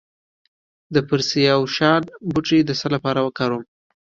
[0.93, 2.01] د پرسیاوشان
[2.31, 3.63] بوټی د څه لپاره وکاروم؟